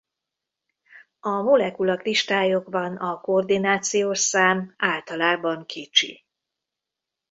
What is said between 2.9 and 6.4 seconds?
a koordinációs szám általában kicsi.